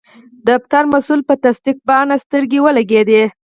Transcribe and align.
د 0.45 0.47
فتر 0.63 0.83
مسول 0.93 1.19
په 1.29 1.33
تصدیق 1.43 1.77
پاڼه 1.87 2.15
سترګې 2.25 2.59
ولګیدې. 2.61 3.23